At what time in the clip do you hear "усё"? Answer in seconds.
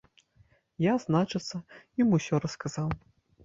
2.21-2.35